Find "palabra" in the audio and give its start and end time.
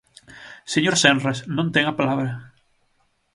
1.99-2.31